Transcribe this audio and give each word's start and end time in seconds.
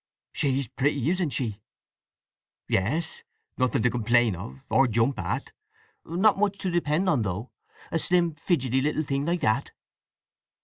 "She's 0.31 0.67
pretty, 0.67 1.11
isn't 1.11 1.29
she!" 1.29 1.61
"Yes—nothing 2.67 3.83
to 3.83 3.89
complain 3.91 4.35
of; 4.35 4.65
or 4.67 4.87
jump 4.87 5.19
at. 5.19 5.51
Not 6.03 6.39
much 6.39 6.57
to 6.61 6.71
depend 6.71 7.07
on, 7.07 7.21
though; 7.21 7.51
a 7.91 7.99
slim, 7.99 8.33
fidgety 8.33 8.81
little 8.81 9.03
thing 9.03 9.27
like 9.27 9.41
that." 9.41 9.73